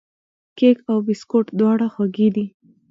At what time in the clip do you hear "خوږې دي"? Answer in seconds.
1.93-2.45